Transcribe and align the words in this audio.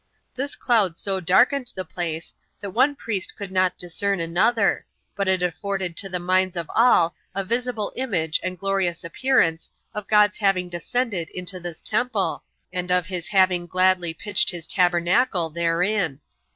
This 0.33 0.55
cloud 0.55 0.97
so 0.97 1.19
darkened 1.19 1.71
the 1.75 1.85
place, 1.85 2.33
that 2.59 2.71
one 2.71 2.95
priest 2.95 3.35
could 3.35 3.51
not 3.51 3.77
discern 3.77 4.19
another, 4.19 4.87
but 5.15 5.27
it 5.27 5.43
afforded 5.43 5.95
to 5.97 6.09
the 6.09 6.17
minds 6.17 6.57
of 6.57 6.71
all 6.73 7.13
a 7.35 7.43
visible 7.43 7.93
image 7.95 8.39
and 8.41 8.57
glorious 8.57 9.03
appearance 9.03 9.69
of 9.93 10.07
God's 10.07 10.39
having 10.39 10.69
descended 10.69 11.29
into 11.29 11.59
this 11.59 11.83
temple, 11.83 12.41
and 12.73 12.91
of 12.91 13.05
his 13.05 13.27
having 13.27 13.67
gladly 13.67 14.11
pitched 14.11 14.49
his 14.49 14.65
tabernacle 14.65 15.51
therein. 15.51 16.19